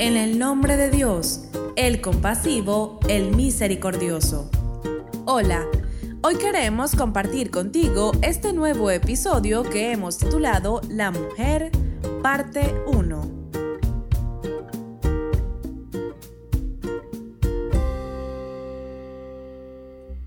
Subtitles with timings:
[0.00, 1.42] En el nombre de Dios,
[1.76, 4.50] el compasivo, el misericordioso.
[5.26, 5.66] Hola,
[6.22, 11.70] hoy queremos compartir contigo este nuevo episodio que hemos titulado La Mujer,
[12.22, 13.50] parte 1.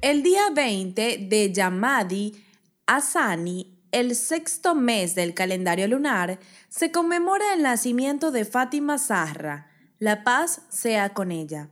[0.00, 2.42] El día 20 de Yamadi
[2.86, 10.24] Asani el sexto mes del calendario lunar se conmemora el nacimiento de Fátima Zahra, la
[10.24, 11.70] paz sea con ella.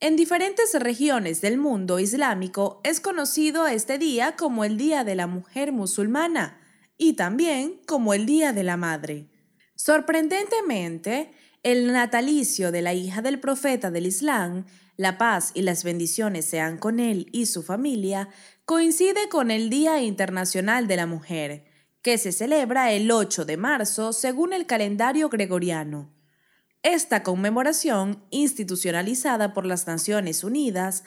[0.00, 5.26] En diferentes regiones del mundo islámico es conocido este día como el Día de la
[5.26, 6.60] Mujer Musulmana
[6.96, 9.26] y también como el Día de la Madre.
[9.74, 11.32] Sorprendentemente,
[11.64, 14.66] el natalicio de la hija del profeta del Islam,
[14.98, 18.28] la paz y las bendiciones sean con él y su familia,
[18.64, 21.64] coincide con el Día Internacional de la Mujer,
[22.02, 26.12] que se celebra el 8 de marzo según el calendario gregoriano.
[26.82, 31.04] Esta conmemoración, institucionalizada por las Naciones Unidas,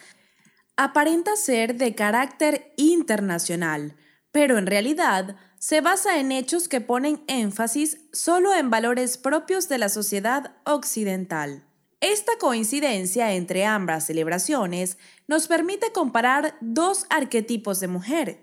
[0.77, 3.97] aparenta ser de carácter internacional,
[4.31, 9.79] pero en realidad se basa en hechos que ponen énfasis solo en valores propios de
[9.79, 11.65] la sociedad occidental.
[12.01, 18.39] Esta coincidencia entre ambas celebraciones nos permite comparar dos arquetipos de mujer.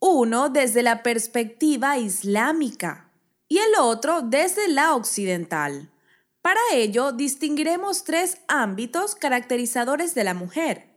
[0.00, 3.10] Uno desde la perspectiva islámica
[3.48, 5.90] y el otro desde la occidental.
[6.42, 10.90] Para ello, distinguiremos tres ámbitos caracterizadores de la mujer.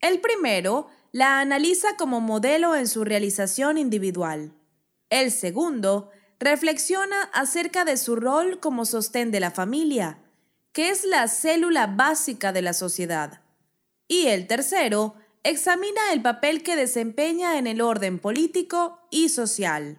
[0.00, 4.52] El primero la analiza como modelo en su realización individual.
[5.08, 10.18] El segundo reflexiona acerca de su rol como sostén de la familia
[10.74, 13.40] que es la célula básica de la sociedad.
[14.08, 19.98] Y el tercero, examina el papel que desempeña en el orden político y social.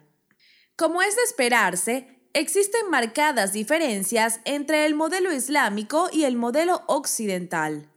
[0.76, 7.90] Como es de esperarse, existen marcadas diferencias entre el modelo islámico y el modelo occidental,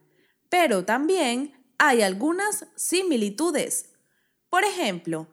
[0.48, 3.90] pero también hay algunas similitudes.
[4.48, 5.28] Por ejemplo,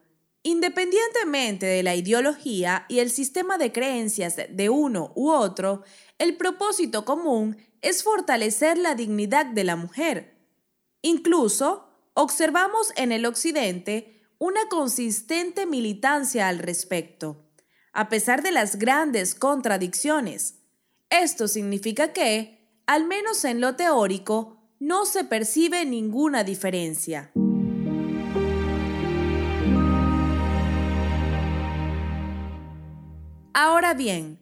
[0.47, 5.83] Independientemente de la ideología y el sistema de creencias de uno u otro,
[6.19, 10.37] el propósito común es fortalecer la dignidad de la mujer.
[11.01, 17.43] Incluso, observamos en el Occidente una consistente militancia al respecto,
[17.91, 20.59] a pesar de las grandes contradicciones.
[21.09, 27.33] Esto significa que, al menos en lo teórico, no se percibe ninguna diferencia.
[33.59, 34.39] Ahora bien,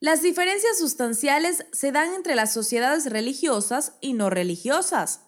[0.00, 5.20] las diferencias sustanciales se dan entre las sociedades religiosas y no religiosas.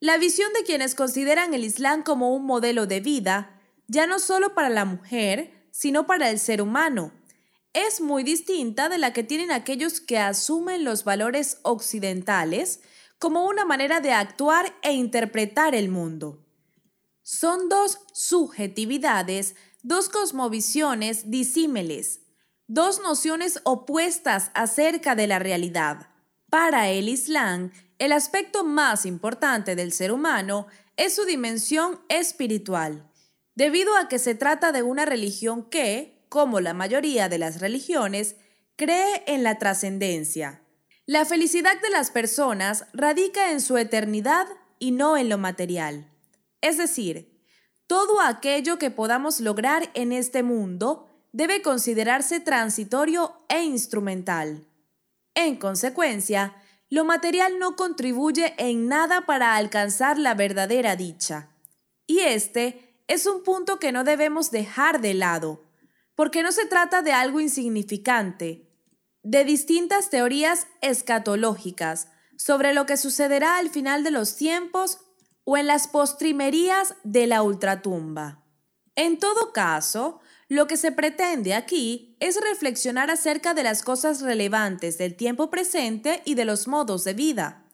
[0.00, 4.54] La visión de quienes consideran el Islam como un modelo de vida, ya no solo
[4.54, 7.12] para la mujer, sino para el ser humano,
[7.74, 12.80] es muy distinta de la que tienen aquellos que asumen los valores occidentales
[13.18, 16.42] como una manera de actuar e interpretar el mundo.
[17.20, 22.21] Son dos subjetividades, dos cosmovisiones disímiles,
[22.72, 26.08] dos nociones opuestas acerca de la realidad.
[26.48, 30.66] Para el Islam, el aspecto más importante del ser humano
[30.96, 33.10] es su dimensión espiritual,
[33.54, 38.36] debido a que se trata de una religión que, como la mayoría de las religiones,
[38.76, 40.62] cree en la trascendencia.
[41.04, 44.46] La felicidad de las personas radica en su eternidad
[44.78, 46.10] y no en lo material.
[46.62, 47.38] Es decir,
[47.86, 54.66] todo aquello que podamos lograr en este mundo debe considerarse transitorio e instrumental.
[55.34, 56.54] En consecuencia,
[56.90, 61.48] lo material no contribuye en nada para alcanzar la verdadera dicha.
[62.06, 65.62] Y este es un punto que no debemos dejar de lado,
[66.14, 68.68] porque no se trata de algo insignificante,
[69.22, 74.98] de distintas teorías escatológicas sobre lo que sucederá al final de los tiempos
[75.44, 78.44] o en las postrimerías de la ultratumba.
[78.94, 80.20] En todo caso,
[80.52, 86.20] lo que se pretende aquí es reflexionar acerca de las cosas relevantes del tiempo presente
[86.26, 87.64] y de los modos de vida.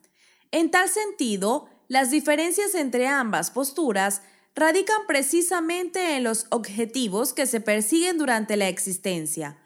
[0.52, 4.22] En tal sentido, las diferencias entre ambas posturas
[4.54, 9.58] radican precisamente en los objetivos que se persiguen durante la existencia,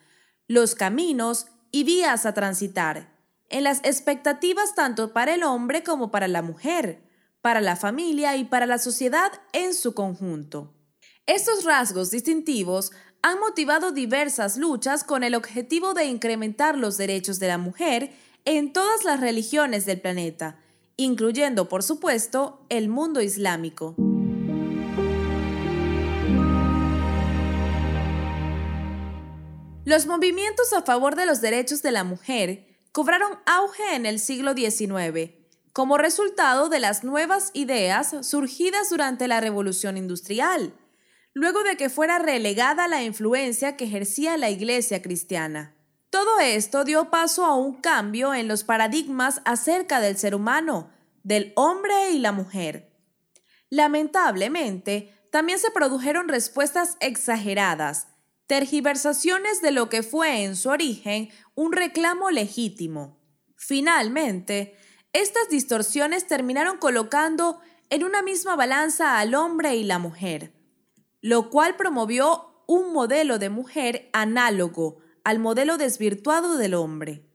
[0.48, 3.14] los caminos y vías a transitar,
[3.50, 7.02] en las expectativas tanto para el hombre como para la mujer,
[7.42, 10.72] para la familia y para la sociedad en su conjunto.
[11.26, 12.90] Estos rasgos distintivos
[13.22, 18.12] han motivado diversas luchas con el objetivo de incrementar los derechos de la mujer
[18.44, 20.58] en todas las religiones del planeta,
[20.96, 23.94] incluyendo, por supuesto, el mundo islámico.
[29.84, 34.54] Los movimientos a favor de los derechos de la mujer cobraron auge en el siglo
[34.54, 35.30] XIX,
[35.72, 40.74] como resultado de las nuevas ideas surgidas durante la Revolución Industrial,
[41.34, 45.74] luego de que fuera relegada la influencia que ejercía la Iglesia cristiana.
[46.10, 50.90] Todo esto dio paso a un cambio en los paradigmas acerca del ser humano,
[51.22, 52.92] del hombre y la mujer.
[53.70, 58.08] Lamentablemente, también se produjeron respuestas exageradas,
[58.46, 63.18] tergiversaciones de lo que fue en su origen un reclamo legítimo.
[63.56, 64.76] Finalmente,
[65.14, 70.52] estas distorsiones terminaron colocando en una misma balanza al hombre y la mujer,
[71.22, 77.26] lo cual promovió un modelo de mujer análogo al modelo desvirtuado del hombre.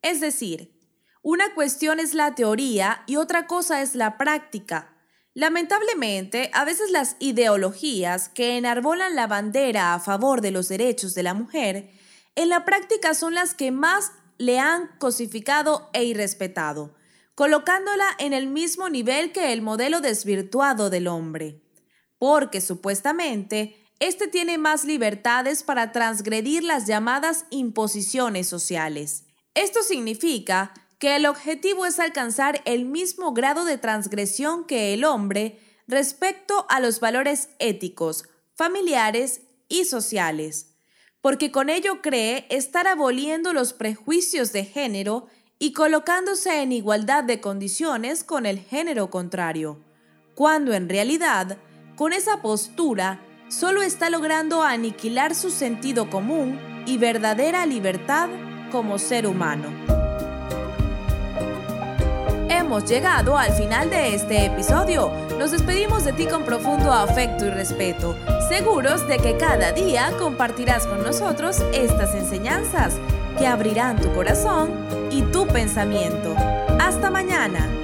[0.00, 0.80] Es decir,
[1.22, 4.94] una cuestión es la teoría y otra cosa es la práctica,
[5.34, 11.24] Lamentablemente, a veces las ideologías que enarbolan la bandera a favor de los derechos de
[11.24, 11.90] la mujer,
[12.36, 16.94] en la práctica son las que más le han cosificado e irrespetado,
[17.34, 21.63] colocándola en el mismo nivel que el modelo desvirtuado del hombre.
[22.24, 29.24] Porque supuestamente, éste tiene más libertades para transgredir las llamadas imposiciones sociales.
[29.52, 35.60] Esto significa que el objetivo es alcanzar el mismo grado de transgresión que el hombre
[35.86, 38.24] respecto a los valores éticos,
[38.54, 40.76] familiares y sociales,
[41.20, 45.26] porque con ello cree estar aboliendo los prejuicios de género
[45.58, 49.84] y colocándose en igualdad de condiciones con el género contrario,
[50.34, 51.58] cuando en realidad,
[51.96, 58.28] con esa postura, solo está logrando aniquilar su sentido común y verdadera libertad
[58.70, 59.68] como ser humano
[62.74, 65.12] hemos llegado al final de este episodio.
[65.38, 68.16] Nos despedimos de ti con profundo afecto y respeto,
[68.48, 72.94] seguros de que cada día compartirás con nosotros estas enseñanzas
[73.38, 74.70] que abrirán tu corazón
[75.10, 76.34] y tu pensamiento.
[76.80, 77.83] Hasta mañana.